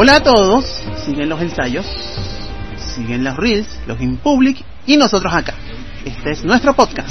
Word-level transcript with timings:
Hola 0.00 0.14
a 0.14 0.22
todos, 0.22 0.64
siguen 1.04 1.28
los 1.28 1.42
ensayos, 1.42 1.84
siguen 2.94 3.24
los 3.24 3.36
reels, 3.36 3.66
los 3.88 4.00
in 4.00 4.16
public 4.18 4.64
y 4.86 4.96
nosotros 4.96 5.34
acá. 5.34 5.54
Este 6.04 6.30
es 6.30 6.44
nuestro 6.44 6.72
podcast. 6.72 7.10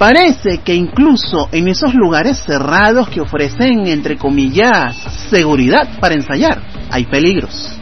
Parece 0.00 0.58
que 0.64 0.74
incluso 0.74 1.48
en 1.52 1.68
esos 1.68 1.94
lugares 1.94 2.42
cerrados 2.44 3.08
que 3.08 3.20
ofrecen, 3.20 3.86
entre 3.86 4.18
comillas, 4.18 4.96
seguridad 5.30 6.00
para 6.00 6.16
ensayar, 6.16 6.60
hay 6.90 7.04
peligros. 7.04 7.75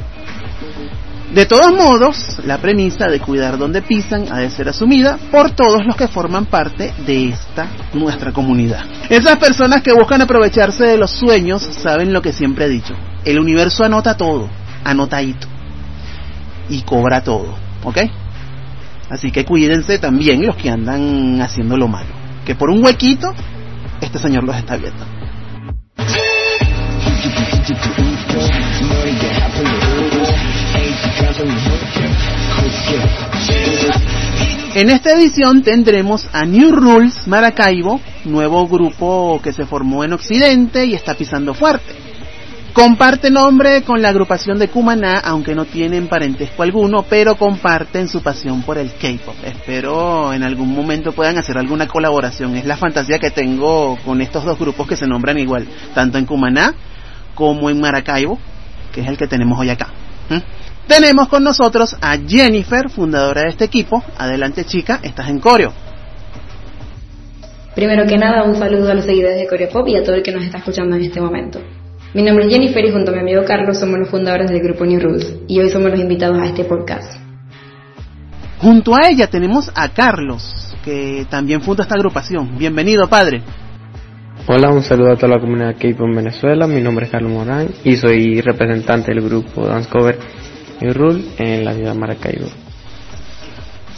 De 1.34 1.46
todos 1.46 1.72
modos, 1.72 2.38
la 2.44 2.58
premisa 2.58 3.08
de 3.08 3.18
cuidar 3.18 3.58
donde 3.58 3.82
pisan 3.82 4.26
ha 4.30 4.38
de 4.38 4.50
ser 4.50 4.68
asumida 4.68 5.18
por 5.32 5.50
todos 5.50 5.84
los 5.84 5.96
que 5.96 6.06
forman 6.06 6.46
parte 6.46 6.94
de 7.04 7.30
esta 7.30 7.66
nuestra 7.92 8.32
comunidad. 8.32 8.84
Esas 9.10 9.36
personas 9.38 9.82
que 9.82 9.92
buscan 9.92 10.22
aprovecharse 10.22 10.84
de 10.84 10.96
los 10.96 11.10
sueños 11.10 11.60
saben 11.82 12.12
lo 12.12 12.22
que 12.22 12.32
siempre 12.32 12.66
he 12.66 12.68
dicho. 12.68 12.94
El 13.24 13.40
universo 13.40 13.82
anota 13.82 14.16
todo, 14.16 14.48
anotadito. 14.84 15.48
Y 16.68 16.82
cobra 16.82 17.24
todo, 17.24 17.56
¿ok? 17.82 17.98
Así 19.10 19.32
que 19.32 19.44
cuídense 19.44 19.98
también 19.98 20.46
los 20.46 20.54
que 20.54 20.70
andan 20.70 21.42
haciendo 21.42 21.76
lo 21.76 21.88
malo. 21.88 22.10
Que 22.46 22.54
por 22.54 22.70
un 22.70 22.84
huequito, 22.84 23.34
este 24.00 24.20
señor 24.20 24.44
los 24.44 24.56
está 24.56 24.76
viendo. 24.76 25.04
En 34.74 34.90
esta 34.90 35.12
edición 35.12 35.62
tendremos 35.62 36.28
a 36.32 36.44
New 36.44 36.70
Rules 36.70 37.26
Maracaibo, 37.26 38.00
nuevo 38.24 38.68
grupo 38.68 39.40
que 39.42 39.52
se 39.52 39.66
formó 39.66 40.04
en 40.04 40.12
Occidente 40.12 40.84
y 40.86 40.94
está 40.94 41.14
pisando 41.14 41.52
fuerte. 41.52 41.92
Comparte 42.72 43.30
nombre 43.30 43.82
con 43.82 44.00
la 44.00 44.10
agrupación 44.10 44.60
de 44.60 44.68
Kumaná, 44.68 45.18
aunque 45.18 45.56
no 45.56 45.64
tienen 45.64 46.06
parentesco 46.06 46.62
alguno, 46.62 47.02
pero 47.02 47.36
comparten 47.36 48.08
su 48.08 48.22
pasión 48.22 48.62
por 48.62 48.78
el 48.78 48.92
K-pop. 48.92 49.34
Espero 49.44 50.32
en 50.32 50.44
algún 50.44 50.72
momento 50.72 51.12
puedan 51.12 51.38
hacer 51.38 51.58
alguna 51.58 51.88
colaboración. 51.88 52.56
Es 52.56 52.64
la 52.64 52.76
fantasía 52.76 53.18
que 53.18 53.30
tengo 53.30 53.96
con 54.04 54.20
estos 54.20 54.44
dos 54.44 54.56
grupos 54.56 54.86
que 54.86 54.96
se 54.96 55.06
nombran 55.06 55.38
igual, 55.38 55.66
tanto 55.94 56.16
en 56.16 56.26
Cumaná 56.26 56.74
como 57.34 57.70
en 57.70 57.80
Maracaibo, 57.80 58.38
que 58.92 59.00
es 59.00 59.08
el 59.08 59.16
que 59.16 59.26
tenemos 59.26 59.58
hoy 59.58 59.70
acá. 59.70 59.88
¿Mm? 60.30 60.53
Tenemos 60.86 61.28
con 61.28 61.42
nosotros 61.42 61.96
a 62.00 62.18
Jennifer, 62.18 62.90
fundadora 62.90 63.42
de 63.42 63.48
este 63.48 63.64
equipo. 63.64 64.04
Adelante 64.18 64.64
chica, 64.64 65.00
estás 65.02 65.30
en 65.30 65.40
Coreo. 65.40 65.72
Primero 67.74 68.06
que 68.06 68.18
nada, 68.18 68.44
un 68.44 68.54
saludo 68.54 68.90
a 68.90 68.94
los 68.94 69.04
seguidores 69.04 69.38
de 69.38 69.46
Coreo 69.46 69.68
Pop 69.70 69.88
y 69.88 69.96
a 69.96 70.04
todo 70.04 70.14
el 70.14 70.22
que 70.22 70.30
nos 70.30 70.44
está 70.44 70.58
escuchando 70.58 70.94
en 70.96 71.04
este 71.04 71.20
momento. 71.20 71.58
Mi 72.12 72.22
nombre 72.22 72.46
es 72.46 72.52
Jennifer 72.52 72.84
y 72.84 72.92
junto 72.92 73.10
a 73.10 73.14
mi 73.14 73.20
amigo 73.20 73.42
Carlos 73.44 73.80
somos 73.80 73.98
los 73.98 74.08
fundadores 74.08 74.48
del 74.50 74.60
grupo 74.60 74.84
New 74.84 75.00
Rules 75.00 75.36
y 75.48 75.58
hoy 75.58 75.70
somos 75.70 75.90
los 75.90 75.98
invitados 75.98 76.38
a 76.38 76.46
este 76.46 76.64
podcast. 76.64 77.18
Junto 78.58 78.94
a 78.94 79.08
ella 79.08 79.26
tenemos 79.26 79.72
a 79.74 79.88
Carlos, 79.88 80.76
que 80.84 81.26
también 81.28 81.62
funda 81.62 81.82
esta 81.82 81.96
agrupación. 81.96 82.56
Bienvenido, 82.56 83.08
padre. 83.08 83.42
Hola, 84.46 84.70
un 84.70 84.82
saludo 84.82 85.12
a 85.12 85.16
toda 85.16 85.36
la 85.36 85.40
comunidad 85.40 85.74
K-pop 85.76 86.06
en 86.06 86.14
Venezuela. 86.14 86.66
Mi 86.66 86.80
nombre 86.82 87.06
es 87.06 87.10
Carlos 87.10 87.32
Morán 87.32 87.68
y 87.82 87.96
soy 87.96 88.42
representante 88.42 89.12
del 89.12 89.24
grupo 89.24 89.66
Dance 89.66 89.88
Cover 89.88 90.18
New 90.80 90.92
Rule 90.92 91.24
en 91.38 91.64
la 91.64 91.74
ciudad 91.74 91.92
de 91.92 91.98
Maracaibo. 91.98 92.46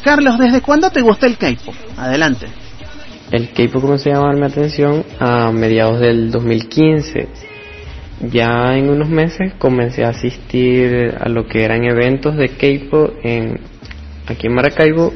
Carlos, 0.02 0.38
¿desde 0.38 0.60
cuándo 0.60 0.90
te 0.90 1.00
gusta 1.00 1.26
el 1.26 1.36
K-pop? 1.36 1.74
Adelante. 1.96 2.46
El 3.30 3.50
K-pop 3.50 3.82
comenzó 3.82 4.10
a 4.10 4.14
llamar 4.14 4.36
mi 4.36 4.46
atención 4.46 5.04
a 5.18 5.50
mediados 5.50 6.00
del 6.00 6.30
2015 6.30 7.28
ya 8.20 8.76
en 8.76 8.88
unos 8.88 9.08
meses 9.08 9.52
comencé 9.58 10.04
a 10.04 10.08
asistir 10.08 11.14
a 11.20 11.28
lo 11.28 11.46
que 11.46 11.64
eran 11.64 11.84
eventos 11.84 12.36
de 12.36 12.48
K-pop 12.48 13.14
en, 13.22 13.60
aquí 14.26 14.46
en 14.46 14.54
Maracaibo 14.54 15.12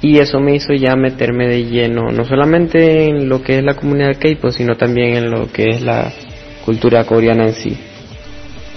y 0.00 0.18
eso 0.18 0.40
me 0.40 0.54
hizo 0.54 0.72
ya 0.72 0.94
meterme 0.96 1.46
de 1.46 1.64
lleno, 1.64 2.10
no 2.10 2.24
solamente 2.24 3.08
en 3.08 3.28
lo 3.28 3.42
que 3.42 3.58
es 3.58 3.64
la 3.64 3.74
comunidad 3.74 4.16
K-pop, 4.18 4.50
sino 4.50 4.76
también 4.76 5.16
en 5.16 5.30
lo 5.30 5.52
que 5.52 5.64
es 5.64 5.82
la 5.82 6.10
cultura 6.64 7.04
coreana 7.04 7.48
en 7.48 7.52
sí. 7.54 7.76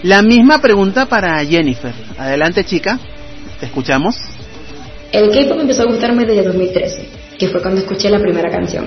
La 0.03 0.21
misma 0.21 0.59
pregunta 0.59 1.05
para 1.07 1.43
Jennifer. 1.45 1.93
Adelante 2.17 2.63
chica, 2.63 2.99
te 3.59 3.65
escuchamos. 3.65 4.15
El 5.11 5.29
K-pop 5.29 5.59
empezó 5.59 5.83
a 5.83 5.85
gustarme 5.85 6.25
desde 6.25 6.43
2013, 6.43 7.09
que 7.37 7.47
fue 7.47 7.61
cuando 7.61 7.81
escuché 7.81 8.09
la 8.09 8.19
primera 8.19 8.49
canción 8.49 8.85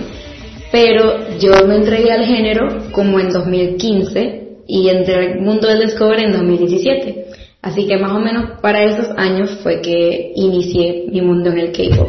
pero 0.77 1.38
yo 1.38 1.53
me 1.66 1.77
entregué 1.77 2.12
al 2.12 2.25
género 2.25 2.91
como 2.93 3.21
en 3.21 3.31
2015 3.31 4.43
y 4.66 4.88
entré 4.88 5.15
al 5.15 5.41
mundo 5.41 5.69
del 5.69 5.87
Discover 5.87 6.21
en 6.21 6.32
2017. 6.32 7.27
Así 7.62 7.87
que 7.87 7.97
más 7.97 8.12
o 8.12 8.21
menos 8.21 8.60
para 8.60 8.83
esos 8.84 9.09
años 9.16 9.59
fue 9.62 9.81
que 9.81 10.33
inicié 10.37 11.06
mi 11.10 11.21
mundo 11.21 11.50
en 11.50 11.59
el 11.59 11.72
K-pop. 11.72 12.09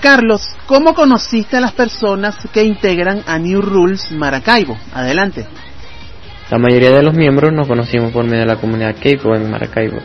Carlos, 0.00 0.42
¿cómo 0.66 0.94
conociste 0.94 1.56
a 1.56 1.60
las 1.60 1.72
personas 1.72 2.36
que 2.52 2.62
integran 2.62 3.22
a 3.26 3.38
New 3.38 3.62
Rules 3.62 4.12
Maracaibo? 4.12 4.76
Adelante. 4.94 5.46
La 6.50 6.58
mayoría 6.58 6.90
de 6.90 7.02
los 7.02 7.14
miembros 7.14 7.52
nos 7.52 7.66
conocimos 7.66 8.12
por 8.12 8.24
medio 8.24 8.40
de 8.40 8.46
la 8.46 8.56
comunidad 8.56 8.94
K-pop 8.94 9.34
en 9.34 9.50
Maracaibo. 9.50 9.98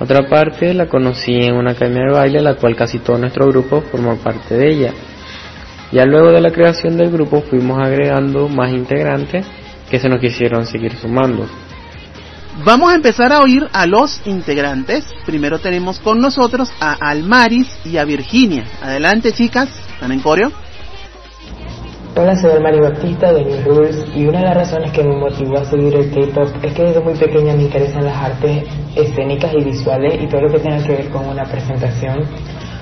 Otra 0.00 0.28
parte 0.28 0.74
la 0.74 0.86
conocí 0.86 1.34
en 1.34 1.54
una 1.54 1.72
academia 1.72 2.04
de 2.06 2.12
baile, 2.12 2.40
la 2.40 2.54
cual 2.54 2.74
casi 2.74 2.98
todo 2.98 3.18
nuestro 3.18 3.46
grupo 3.46 3.82
formó 3.82 4.16
parte 4.16 4.56
de 4.56 4.70
ella. 4.70 4.92
Ya 5.92 6.04
luego 6.04 6.32
de 6.32 6.40
la 6.40 6.50
creación 6.50 6.96
del 6.96 7.10
grupo 7.10 7.42
fuimos 7.42 7.78
agregando 7.80 8.48
más 8.48 8.72
integrantes 8.72 9.46
que 9.90 9.98
se 9.98 10.08
nos 10.08 10.20
quisieron 10.20 10.66
seguir 10.66 10.96
sumando. 10.96 11.46
Vamos 12.64 12.90
a 12.90 12.96
empezar 12.96 13.32
a 13.32 13.40
oír 13.40 13.68
a 13.72 13.86
los 13.86 14.20
integrantes. 14.26 15.06
Primero 15.24 15.60
tenemos 15.60 16.00
con 16.00 16.20
nosotros 16.20 16.68
a 16.80 16.96
Almaris 17.00 17.68
y 17.84 17.98
a 17.98 18.04
Virginia. 18.04 18.64
Adelante, 18.82 19.32
chicas. 19.32 19.68
¿Están 19.94 20.10
en 20.10 20.18
coreo? 20.18 20.50
Hola, 22.16 22.34
soy 22.34 22.50
Almaris 22.50 22.80
Baptista 22.80 23.32
de 23.32 23.44
New 23.44 23.62
Rules 23.62 24.04
y 24.12 24.26
una 24.26 24.40
de 24.40 24.46
las 24.46 24.56
razones 24.56 24.90
que 24.90 25.04
me 25.04 25.14
motivó 25.14 25.58
a 25.58 25.64
seguir 25.66 25.94
el 25.94 26.10
K-pop 26.10 26.48
es 26.64 26.74
que 26.74 26.82
desde 26.82 27.00
muy 27.00 27.14
pequeña 27.14 27.54
me 27.54 27.62
interesan 27.62 28.04
las 28.04 28.16
artes 28.16 28.64
escénicas 28.96 29.52
y 29.54 29.62
visuales 29.62 30.20
y 30.20 30.26
todo 30.26 30.40
lo 30.40 30.48
que 30.50 30.58
tenga 30.58 30.82
que 30.82 30.96
ver 30.96 31.08
con 31.10 31.28
una 31.28 31.44
presentación. 31.44 32.24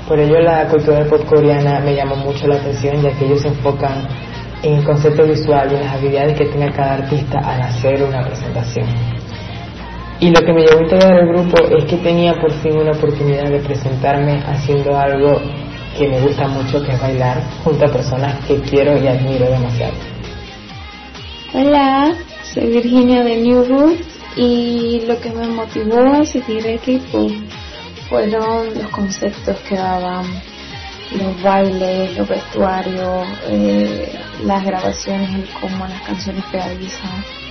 Por 0.09 0.19
ello, 0.19 0.41
la 0.41 0.67
cultura 0.69 1.01
del 1.01 1.09
pop 1.09 1.23
coreana 1.27 1.81
me 1.81 1.95
llamó 1.95 2.17
mucho 2.17 2.47
la 2.47 2.55
atención 2.55 3.03
ya 3.03 3.11
que 3.11 3.27
ellos 3.27 3.43
se 3.43 3.49
enfocan 3.49 4.09
en 4.63 4.77
el 4.77 4.85
concepto 4.85 5.25
visual 5.25 5.71
y 5.71 5.75
en 5.75 5.81
las 5.83 5.97
habilidades 5.97 6.39
que 6.39 6.47
tenga 6.47 6.73
cada 6.73 6.95
artista 6.95 7.39
al 7.41 7.61
hacer 7.61 8.03
una 8.03 8.25
presentación. 8.27 9.16
Y 10.19 10.31
lo 10.31 10.41
que 10.41 10.53
me 10.53 10.63
llevó 10.63 10.79
a 10.79 10.83
integrar 10.83 11.19
el 11.19 11.29
grupo 11.29 11.63
es 11.77 11.85
que 11.85 11.97
tenía 11.99 12.33
por 12.41 12.51
fin 12.63 12.79
una 12.79 12.93
oportunidad 12.93 13.51
de 13.51 13.61
presentarme 13.61 14.43
haciendo 14.47 14.97
algo 14.97 15.41
que 15.99 16.09
me 16.09 16.21
gusta 16.21 16.49
mucho, 16.49 16.83
que 16.83 16.93
es 16.93 17.01
bailar 17.01 17.43
junto 17.63 17.85
a 17.85 17.89
personas 17.89 18.45
que 18.47 18.61
quiero 18.61 18.97
y 19.03 19.07
admiro 19.07 19.51
demasiado. 19.51 19.95
Hola, 21.53 22.15
soy 22.43 22.67
Virginia 22.69 23.23
de 23.25 23.37
New 23.37 23.65
Roots 23.65 24.07
y 24.37 25.03
lo 25.07 25.19
que 25.21 25.31
me 25.31 25.49
motivó 25.49 25.99
a 25.99 26.25
seguir 26.25 26.67
el 26.67 26.75
equipo 26.77 27.29
fueron 28.09 28.75
los 28.75 28.89
conceptos 28.89 29.57
que 29.69 29.77
daban, 29.77 30.25
los 31.13 31.43
bailes, 31.43 32.17
los 32.17 32.29
vestuarios, 32.29 33.27
eh, 33.49 34.19
las 34.45 34.65
grabaciones, 34.65 35.35
el 35.35 35.49
cómo 35.61 35.87
las 35.87 36.03
canciones 36.03 36.45
pegadizas. 36.53 37.46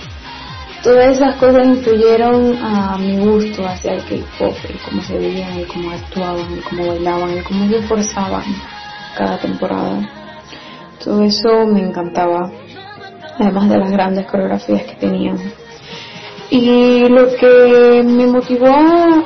Todas 0.86 1.16
esas 1.16 1.34
cosas 1.34 1.66
influyeron 1.66 2.56
a 2.62 2.96
mi 2.96 3.18
gusto 3.18 3.66
hacia 3.66 3.94
el 3.94 4.04
K-pop, 4.04 4.54
cómo 4.88 5.02
se 5.02 5.18
veían, 5.18 5.64
cómo 5.64 5.90
actuaban, 5.90 6.60
cómo 6.70 6.86
bailaban, 6.86 7.42
cómo 7.42 7.68
se 7.68 7.78
esforzaban 7.78 8.44
cada 9.18 9.36
temporada. 9.40 10.08
Todo 11.02 11.24
eso 11.24 11.66
me 11.66 11.80
encantaba, 11.80 12.52
además 13.36 13.68
de 13.68 13.78
las 13.78 13.90
grandes 13.90 14.26
coreografías 14.26 14.84
que 14.84 14.94
tenían. 14.94 15.36
Y 16.50 17.08
lo 17.08 17.34
que 17.34 18.04
me 18.06 18.28
motivó 18.28 18.68
a 18.68 19.24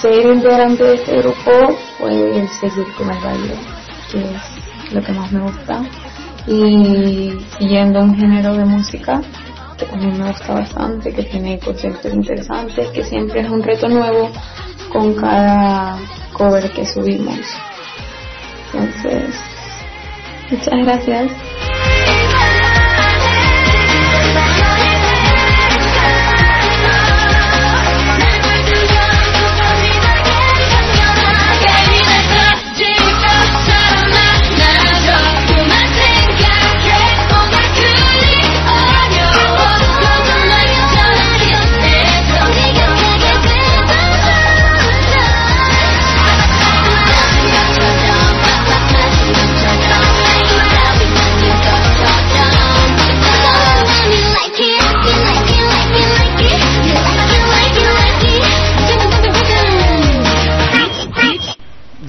ser 0.00 0.26
integrante 0.26 0.84
de 0.84 0.94
este 0.94 1.16
grupo 1.22 1.50
fue 1.98 2.38
el 2.38 2.48
seguir 2.50 2.86
con 2.96 3.10
el 3.10 3.18
baile, 3.18 3.54
que 4.12 4.20
es 4.20 4.94
lo 4.94 5.02
que 5.02 5.12
más 5.12 5.32
me 5.32 5.40
gusta. 5.40 5.82
Y 6.46 7.32
siguiendo 7.58 7.98
un 7.98 8.16
género 8.16 8.54
de 8.54 8.64
música 8.64 9.20
que 9.80 9.86
también 9.86 10.18
me 10.18 10.28
gusta 10.28 10.52
bastante, 10.52 11.12
que 11.12 11.22
tiene 11.22 11.58
conceptos 11.58 12.12
interesantes, 12.12 12.88
que 12.88 13.02
siempre 13.02 13.40
es 13.40 13.48
un 13.48 13.62
reto 13.62 13.88
nuevo 13.88 14.30
con 14.92 15.14
cada 15.14 15.98
cover 16.32 16.70
que 16.70 16.84
subimos. 16.84 17.40
Entonces, 18.72 19.34
muchas 20.50 20.84
gracias. 20.84 21.89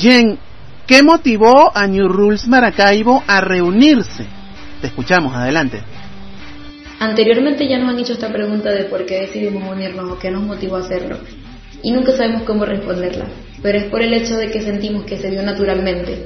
Jen, 0.02 0.40
¿qué 0.88 1.04
motivó 1.04 1.72
a 1.78 1.86
New 1.86 2.08
Rules 2.08 2.48
Maracaibo 2.48 3.24
a 3.28 3.40
reunirse? 3.40 4.26
Te 4.82 4.88
escuchamos, 4.88 5.32
adelante. 5.36 5.80
Anteriormente 7.00 7.68
ya 7.70 7.78
nos 7.78 7.90
han 7.90 8.00
hecho 8.00 8.14
esta 8.14 8.34
pregunta 8.34 8.72
de 8.72 8.86
por 8.86 9.06
qué 9.06 9.22
decidimos 9.22 9.62
unirnos 9.72 10.12
o 10.12 10.18
qué 10.18 10.32
nos 10.32 10.42
motivó 10.42 10.78
a 10.78 10.80
hacerlo. 10.80 11.20
Y 11.84 11.92
nunca 11.92 12.14
sabemos 12.14 12.42
cómo 12.44 12.66
responderla, 12.66 13.28
pero 13.62 13.78
es 13.78 13.84
por 13.92 14.02
el 14.02 14.12
hecho 14.16 14.38
de 14.38 14.50
que 14.50 14.62
sentimos 14.62 15.04
que 15.06 15.18
se 15.18 15.30
dio 15.30 15.44
naturalmente. 15.44 16.26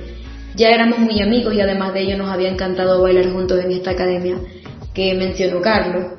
Ya 0.55 0.69
éramos 0.69 0.99
muy 0.99 1.21
amigos 1.21 1.53
y 1.53 1.59
además 1.59 1.93
de 1.93 2.03
ello 2.03 2.17
nos 2.17 2.29
había 2.29 2.47
encantado 2.47 3.01
bailar 3.01 3.29
juntos 3.29 3.59
en 3.61 3.73
esta 3.73 3.91
academia 3.91 4.37
que 4.93 5.15
mencionó 5.15 5.59
Carlos. 5.59 6.13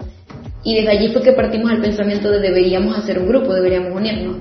Y 0.62 0.74
desde 0.74 0.90
allí 0.90 1.08
fue 1.10 1.22
que 1.22 1.32
partimos 1.32 1.70
al 1.70 1.80
pensamiento 1.80 2.30
de 2.30 2.40
deberíamos 2.40 2.98
hacer 2.98 3.18
un 3.18 3.28
grupo, 3.28 3.54
deberíamos 3.54 3.92
unirnos 3.94 4.36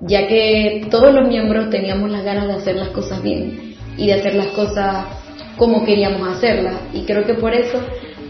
ya 0.00 0.26
que 0.26 0.86
todos 0.90 1.12
los 1.12 1.28
miembros 1.28 1.70
teníamos 1.70 2.10
las 2.10 2.24
ganas 2.24 2.46
de 2.46 2.54
hacer 2.54 2.76
las 2.76 2.90
cosas 2.90 3.22
bien 3.22 3.74
y 3.96 4.06
de 4.06 4.14
hacer 4.14 4.34
las 4.34 4.48
cosas 4.48 5.06
como 5.56 5.84
queríamos 5.84 6.26
hacerlas. 6.28 6.76
Y 6.92 7.02
creo 7.02 7.24
que 7.24 7.34
por 7.34 7.52
eso 7.52 7.80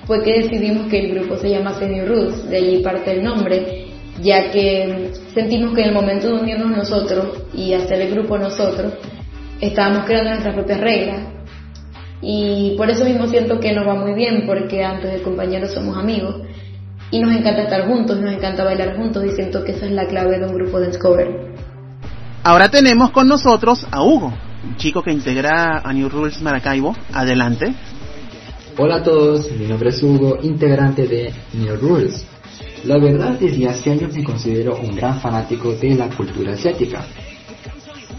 fue 0.07 0.23
que 0.23 0.41
decidimos 0.41 0.89
que 0.89 1.01
el 1.01 1.15
grupo 1.15 1.37
se 1.37 1.51
llama 1.51 1.77
New 1.79 2.07
Roots, 2.07 2.49
de 2.49 2.57
allí 2.57 2.83
parte 2.83 3.13
el 3.13 3.23
nombre, 3.23 3.89
ya 4.23 4.51
que 4.51 5.11
sentimos 5.35 5.75
que 5.75 5.83
en 5.83 5.89
el 5.89 5.95
momento 5.95 6.29
de 6.29 6.41
unirnos 6.41 6.71
nosotros 6.71 7.43
y 7.55 7.75
hacer 7.75 8.01
el 8.01 8.13
grupo 8.13 8.39
nosotros, 8.39 8.95
estábamos 9.61 10.07
creando 10.07 10.31
nuestras 10.31 10.55
propias 10.55 10.81
reglas. 10.81 11.21
Y 12.21 12.75
por 12.77 12.91
eso 12.91 13.05
mismo 13.05 13.29
siento 13.29 13.61
que 13.61 13.73
nos 13.73 13.87
va 13.87 13.95
muy 13.95 14.15
bien, 14.15 14.45
porque 14.47 14.83
antes 14.83 15.13
de 15.13 15.23
compañeros 15.23 15.73
somos 15.73 15.97
amigos 15.97 16.37
y 17.11 17.21
nos 17.21 17.33
encanta 17.33 17.63
estar 17.63 17.87
juntos, 17.87 18.21
nos 18.21 18.35
encanta 18.35 18.65
bailar 18.65 18.97
juntos 18.97 19.25
y 19.25 19.31
siento 19.31 19.65
que 19.65 19.73
esa 19.73 19.87
es 19.87 19.93
la 19.93 20.07
clave 20.07 20.39
de 20.39 20.47
un 20.47 20.55
grupo 20.55 20.81
de 20.81 20.89
Discover. 20.89 21.29
Ahora 22.45 22.69
tenemos 22.69 23.11
con 23.11 23.29
nosotros 23.29 23.87
a 23.91 24.03
Hugo, 24.03 24.33
un 24.65 24.77
chico 24.77 25.03
que 25.03 25.13
integra 25.13 25.79
a 25.79 25.93
New 25.93 26.09
Rules 26.09 26.41
Maracaibo. 26.43 26.95
Adelante. 27.13 27.75
Hola 28.77 28.97
a 28.97 29.03
todos, 29.03 29.51
mi 29.53 29.67
nombre 29.67 29.89
es 29.89 30.03
Hugo, 30.03 30.39
integrante 30.43 31.07
de 31.07 31.33
New 31.55 31.77
Rules. 31.77 32.25
La 32.85 32.97
verdad, 32.97 33.39
desde 33.39 33.67
hace 33.67 33.91
años 33.91 34.15
me 34.15 34.23
considero 34.23 34.77
un 34.77 34.95
gran 34.95 35.21
fanático 35.21 35.73
de 35.73 35.97
la 35.97 36.09
cultura 36.09 36.53
asiática, 36.53 37.05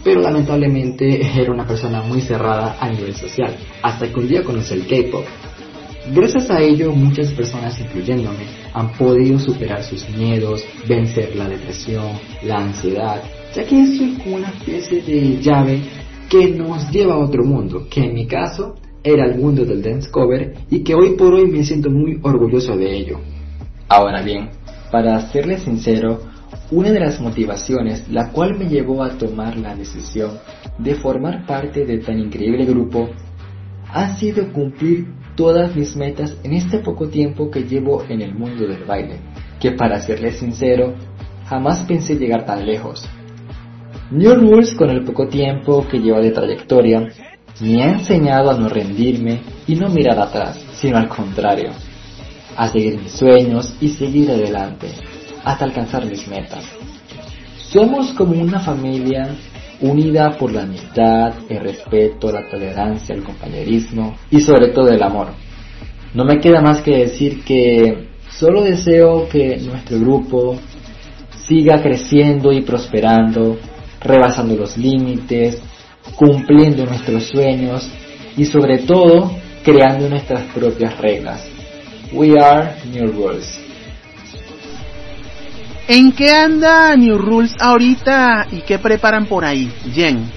pero 0.04 0.20
lamentablemente 0.20 1.40
era 1.40 1.50
una 1.50 1.66
persona 1.66 2.02
muy 2.02 2.20
cerrada 2.20 2.76
a 2.78 2.88
nivel 2.90 3.14
social, 3.14 3.56
hasta 3.82 4.08
que 4.08 4.20
un 4.20 4.28
día 4.28 4.44
conocí 4.44 4.74
el 4.74 4.86
K-pop. 4.86 5.24
Gracias 6.14 6.50
a 6.50 6.60
ello, 6.60 6.92
muchas 6.92 7.32
personas, 7.32 7.78
incluyéndome, 7.78 8.44
han 8.72 8.92
podido 8.94 9.38
superar 9.38 9.82
sus 9.84 10.08
miedos, 10.10 10.64
vencer 10.88 11.36
la 11.36 11.48
depresión, 11.48 12.18
la 12.42 12.58
ansiedad 12.58 13.22
ya 13.54 13.64
que 13.64 13.82
esto 13.82 14.04
es 14.04 14.18
como 14.22 14.36
una 14.36 14.50
especie 14.50 15.02
de 15.02 15.42
llave 15.42 15.82
que 16.28 16.48
nos 16.50 16.90
lleva 16.90 17.14
a 17.14 17.18
otro 17.18 17.44
mundo, 17.44 17.86
que 17.90 18.04
en 18.04 18.14
mi 18.14 18.26
caso 18.26 18.76
era 19.02 19.26
el 19.26 19.38
mundo 19.38 19.64
del 19.64 19.82
dance 19.82 20.10
cover 20.10 20.54
y 20.70 20.80
que 20.80 20.94
hoy 20.94 21.16
por 21.16 21.34
hoy 21.34 21.50
me 21.50 21.64
siento 21.64 21.90
muy 21.90 22.18
orgulloso 22.22 22.76
de 22.76 22.96
ello. 22.96 23.20
Ahora 23.88 24.22
bien, 24.22 24.50
para 24.92 25.20
serles 25.32 25.62
sincero, 25.62 26.20
una 26.70 26.92
de 26.92 27.00
las 27.00 27.20
motivaciones 27.20 28.08
la 28.08 28.30
cual 28.30 28.56
me 28.56 28.68
llevó 28.68 29.02
a 29.02 29.18
tomar 29.18 29.56
la 29.56 29.74
decisión 29.74 30.38
de 30.78 30.94
formar 30.94 31.44
parte 31.46 31.84
de 31.84 31.98
tan 31.98 32.20
increíble 32.20 32.64
grupo 32.64 33.08
ha 33.92 34.16
sido 34.16 34.52
cumplir 34.52 35.08
todas 35.36 35.74
mis 35.74 35.96
metas 35.96 36.36
en 36.44 36.52
este 36.54 36.78
poco 36.78 37.08
tiempo 37.08 37.50
que 37.50 37.64
llevo 37.64 38.04
en 38.08 38.20
el 38.20 38.34
mundo 38.34 38.66
del 38.66 38.84
baile, 38.84 39.16
que 39.60 39.72
para 39.72 40.00
serles 40.00 40.38
sincero, 40.38 40.94
jamás 41.46 41.80
pensé 41.80 42.16
llegar 42.16 42.46
tan 42.46 42.66
lejos. 42.66 43.08
New 44.10 44.34
Rules, 44.34 44.74
con 44.74 44.90
el 44.90 45.04
poco 45.04 45.28
tiempo 45.28 45.86
que 45.88 45.98
lleva 45.98 46.20
de 46.20 46.30
trayectoria, 46.30 47.08
me 47.60 47.82
ha 47.82 47.92
enseñado 47.92 48.50
a 48.50 48.58
no 48.58 48.68
rendirme 48.68 49.40
y 49.66 49.76
no 49.76 49.88
mirar 49.88 50.18
atrás, 50.18 50.64
sino 50.72 50.96
al 50.96 51.08
contrario, 51.08 51.70
a 52.56 52.68
seguir 52.68 52.98
mis 53.00 53.12
sueños 53.12 53.74
y 53.80 53.88
seguir 53.88 54.30
adelante, 54.30 54.88
hasta 55.44 55.64
alcanzar 55.64 56.06
mis 56.06 56.26
metas. 56.26 56.64
Somos 57.56 58.12
como 58.14 58.32
una 58.32 58.60
familia 58.60 59.36
unida 59.82 60.36
por 60.38 60.52
la 60.52 60.62
amistad, 60.62 61.34
el 61.48 61.60
respeto, 61.60 62.30
la 62.30 62.48
tolerancia, 62.48 63.14
el 63.14 63.22
compañerismo 63.22 64.16
y 64.30 64.40
sobre 64.40 64.68
todo 64.68 64.88
el 64.88 65.02
amor. 65.02 65.28
No 66.14 66.24
me 66.24 66.38
queda 66.38 66.60
más 66.60 66.82
que 66.82 66.98
decir 66.98 67.44
que 67.44 68.08
solo 68.30 68.62
deseo 68.62 69.28
que 69.28 69.58
nuestro 69.58 69.98
grupo 69.98 70.56
siga 71.46 71.82
creciendo 71.82 72.52
y 72.52 72.62
prosperando 72.62 73.58
rebasando 74.00 74.56
los 74.56 74.76
límites, 74.76 75.60
cumpliendo 76.16 76.86
nuestros 76.86 77.24
sueños 77.26 77.88
y 78.36 78.44
sobre 78.44 78.78
todo 78.78 79.30
creando 79.62 80.08
nuestras 80.08 80.42
propias 80.54 80.98
reglas. 80.98 81.46
We 82.12 82.34
are 82.40 82.76
New 82.90 83.12
Rules. 83.12 83.69
¿En 85.92 86.12
qué 86.12 86.30
anda 86.30 86.94
New 86.94 87.18
Rules 87.18 87.56
ahorita 87.58 88.46
y 88.52 88.60
qué 88.60 88.78
preparan 88.78 89.26
por 89.26 89.44
ahí, 89.44 89.68
Jen? 89.92 90.30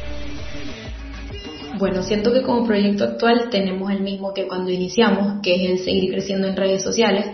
Bueno, 1.77 2.01
siento 2.01 2.33
que 2.33 2.41
como 2.41 2.65
proyecto 2.65 3.03
actual 3.03 3.49
tenemos 3.51 3.91
el 3.91 4.01
mismo 4.01 4.33
que 4.33 4.47
cuando 4.47 4.71
iniciamos, 4.71 5.41
que 5.43 5.53
es 5.53 5.69
el 5.69 5.77
seguir 5.85 6.11
creciendo 6.11 6.47
en 6.47 6.57
redes 6.57 6.81
sociales, 6.81 7.27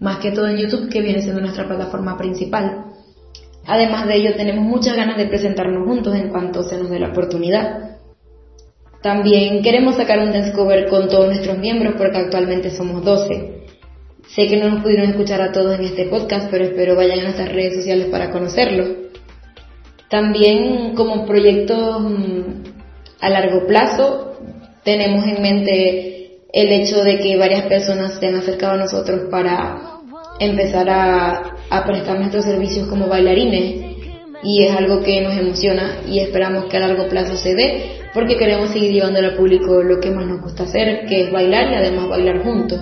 más 0.00 0.18
que 0.18 0.32
todo 0.32 0.48
en 0.48 0.56
YouTube, 0.56 0.88
que 0.90 1.00
viene 1.00 1.22
siendo 1.22 1.40
nuestra 1.40 1.68
plataforma 1.68 2.18
principal. 2.18 2.86
Además 3.68 4.08
de 4.08 4.16
ello, 4.16 4.34
tenemos 4.34 4.64
muchas 4.64 4.96
ganas 4.96 5.16
de 5.16 5.26
presentarnos 5.26 5.86
juntos 5.86 6.16
en 6.16 6.30
cuanto 6.30 6.64
se 6.64 6.76
nos 6.76 6.90
dé 6.90 6.98
la 6.98 7.10
oportunidad. 7.10 7.98
También 9.00 9.62
queremos 9.62 9.94
sacar 9.94 10.18
un 10.18 10.32
dance 10.32 10.52
cover 10.54 10.88
con 10.88 11.08
todos 11.08 11.26
nuestros 11.26 11.56
miembros 11.58 11.94
porque 11.96 12.18
actualmente 12.18 12.72
somos 12.72 13.04
12. 13.04 13.59
Sé 14.34 14.46
que 14.46 14.56
no 14.58 14.68
nos 14.70 14.82
pudieron 14.82 15.10
escuchar 15.10 15.42
a 15.42 15.50
todos 15.50 15.76
en 15.76 15.86
este 15.86 16.04
podcast, 16.04 16.50
pero 16.52 16.64
espero 16.64 16.94
vayan 16.94 17.18
a 17.18 17.22
nuestras 17.24 17.48
redes 17.48 17.74
sociales 17.74 18.06
para 18.12 18.30
conocerlo. 18.30 18.84
También 20.08 20.94
como 20.94 21.26
proyecto 21.26 21.98
mm, 21.98 22.62
a 23.20 23.28
largo 23.28 23.66
plazo 23.66 24.38
tenemos 24.84 25.26
en 25.26 25.42
mente 25.42 26.38
el 26.52 26.68
hecho 26.70 27.02
de 27.02 27.18
que 27.18 27.36
varias 27.36 27.62
personas 27.62 28.20
se 28.20 28.26
han 28.28 28.36
acercado 28.36 28.74
a 28.74 28.76
nosotros 28.76 29.22
para 29.32 29.98
empezar 30.38 30.88
a, 30.88 31.56
a 31.68 31.84
prestar 31.84 32.18
nuestros 32.18 32.44
servicios 32.44 32.86
como 32.86 33.08
bailarines 33.08 33.90
y 34.44 34.64
es 34.64 34.72
algo 34.76 35.02
que 35.02 35.20
nos 35.22 35.36
emociona 35.36 36.02
y 36.08 36.20
esperamos 36.20 36.66
que 36.66 36.76
a 36.76 36.80
largo 36.80 37.08
plazo 37.08 37.36
se 37.36 37.54
dé 37.56 38.00
porque 38.14 38.36
queremos 38.36 38.70
seguir 38.70 38.92
llevando 38.92 39.18
al 39.18 39.34
público 39.34 39.82
lo 39.82 39.98
que 40.00 40.10
más 40.12 40.26
nos 40.26 40.40
gusta 40.40 40.62
hacer, 40.62 41.04
que 41.06 41.24
es 41.24 41.32
bailar 41.32 41.72
y 41.72 41.74
además 41.74 42.08
bailar 42.08 42.42
juntos. 42.42 42.80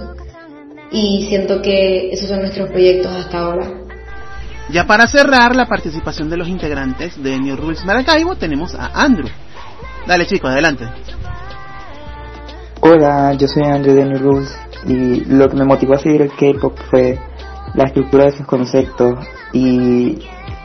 Y 0.90 1.26
siento 1.28 1.60
que 1.60 2.10
esos 2.10 2.28
son 2.28 2.40
nuestros 2.40 2.70
proyectos 2.70 3.12
hasta 3.12 3.38
ahora. 3.38 3.66
Ya 4.70 4.86
para 4.86 5.06
cerrar 5.06 5.56
la 5.56 5.66
participación 5.66 6.28
de 6.28 6.36
los 6.36 6.48
integrantes 6.48 7.22
de 7.22 7.38
New 7.38 7.56
Rules 7.56 7.84
Maracaibo 7.84 8.36
tenemos 8.36 8.74
a 8.74 8.86
Andrew. 8.94 9.28
Dale 10.06 10.26
chicos, 10.26 10.50
adelante. 10.50 10.84
Hola, 12.80 13.34
yo 13.34 13.48
soy 13.48 13.64
Andrew 13.64 13.94
de 13.94 14.04
New 14.04 14.18
Rules 14.18 14.56
y 14.86 15.24
lo 15.24 15.48
que 15.48 15.56
me 15.56 15.64
motivó 15.64 15.94
a 15.94 15.98
seguir 15.98 16.22
el 16.22 16.30
K-pop 16.30 16.78
fue 16.90 17.18
la 17.74 17.84
estructura 17.84 18.24
de 18.24 18.32
sus 18.32 18.46
conceptos 18.46 19.26
y 19.52 20.18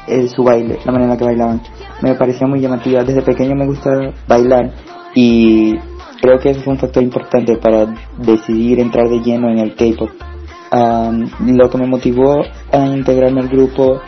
eh, 0.07 0.27
su 0.27 0.43
baile, 0.43 0.79
la 0.85 0.91
manera 0.91 1.05
en 1.05 1.09
la 1.09 1.17
que 1.17 1.25
bailaban. 1.25 1.61
Me 2.01 2.15
parecía 2.15 2.47
muy 2.47 2.59
llamativa. 2.59 3.03
Desde 3.03 3.21
pequeño 3.21 3.55
me 3.55 3.65
gusta 3.65 3.89
bailar 4.27 4.73
y 5.15 5.75
creo 6.23 6.39
que 6.39 6.51
eso 6.51 6.61
fue 6.61 6.71
un 6.71 6.79
factor 6.79 7.03
importante 7.03 7.57
para 7.57 7.93
decidir 8.17 8.79
entrar 8.79 9.09
de 9.09 9.19
lleno 9.19 9.51
en 9.51 9.59
el 9.59 9.75
K-pop. 9.75 10.09
lo 11.41 11.69
que 11.69 11.77
me 11.77 11.85
motivó 11.85 12.41
a 12.71 12.85
integrarme 12.87 13.41
al 13.41 13.49
grupo 13.49 13.99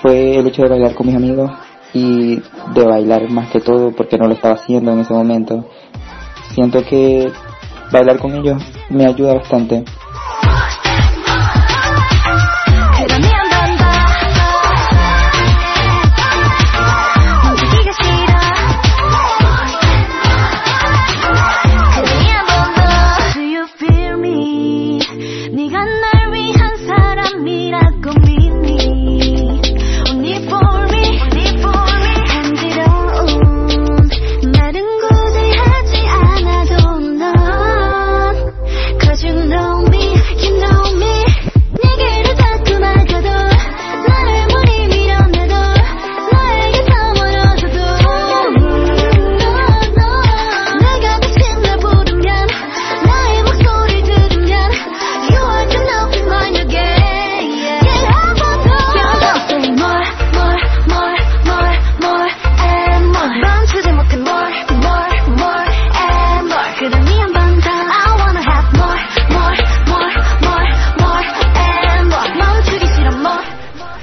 fue 0.00 0.38
el 0.38 0.46
hecho 0.46 0.62
de 0.62 0.70
bailar 0.70 0.94
con 0.94 1.08
mis 1.08 1.16
amigos 1.16 1.50
y 1.92 2.36
de 2.74 2.84
bailar 2.86 3.30
más 3.30 3.50
que 3.50 3.60
todo 3.60 3.92
porque 3.92 4.16
no 4.16 4.26
lo 4.26 4.32
estaba 4.32 4.54
haciendo 4.54 4.92
en 4.92 5.00
ese 5.00 5.12
momento. 5.12 5.66
Siento 6.54 6.82
que 6.82 7.30
bailar 7.92 8.18
con 8.18 8.34
ellos 8.36 8.62
me 8.88 9.04
ayuda 9.04 9.34
bastante. 9.34 9.84
Anda 25.80 26.09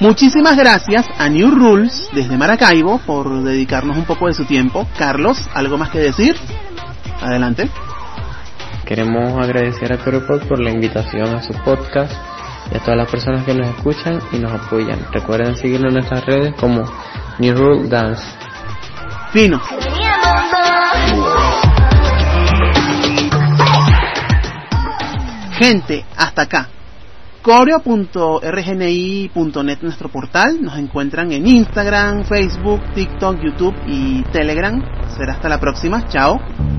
Muchísimas 0.08 0.56
gracias 0.56 1.06
a 1.18 1.28
New 1.28 1.52
Rules 1.52 2.10
desde 2.14 2.38
Maracaibo 2.38 2.98
por 3.00 3.44
dedicarnos 3.44 3.98
un 3.98 4.06
poco 4.06 4.28
de 4.28 4.34
su 4.34 4.46
tiempo. 4.46 4.88
Carlos, 4.98 5.38
¿algo 5.54 5.78
más 5.78 5.90
que 5.90 6.00
decir? 6.00 6.34
Adelante. 7.20 7.70
Queremos 8.86 9.34
agradecer 9.34 9.92
a 9.92 9.98
Coropod 9.98 10.48
por 10.48 10.62
la 10.62 10.72
invitación 10.72 11.36
a 11.36 11.44
su 11.44 11.52
podcast 11.56 12.14
y 12.72 12.78
a 12.78 12.80
todas 12.80 12.96
las 12.96 13.12
personas 13.12 13.44
que 13.44 13.54
nos 13.54 13.68
escuchan 13.68 14.22
y 14.32 14.38
nos 14.38 14.54
apoyan. 14.54 14.98
Recuerden 15.12 15.58
seguirnos 15.58 15.90
en 15.90 15.96
nuestras 15.96 16.26
redes 16.26 16.56
como 16.58 16.86
New 17.40 17.54
Rule 17.54 17.90
Dance. 17.90 18.24
Fino. 19.34 19.60
Gente, 25.60 26.06
hasta 26.16 26.44
acá 26.44 26.70
coreo.rgni.net 27.48 28.42
nuestro 29.82 30.10
portal. 30.10 30.62
Nos 30.62 30.78
encuentran 30.78 31.32
en 31.32 31.48
Instagram, 31.48 32.26
Facebook, 32.26 32.82
TikTok, 32.94 33.38
YouTube 33.42 33.76
y 33.88 34.24
Telegram. 34.34 34.84
Será 35.16 35.36
hasta 35.36 35.48
la 35.48 35.58
próxima. 35.58 36.06
Chao. 36.10 36.77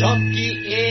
Chucky 0.00 0.48
is. 0.64 0.89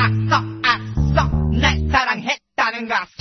악성 0.00 0.62
악성 0.64 1.50
날 1.60 1.78
사랑했다는 1.90 2.88
것. 2.88 3.19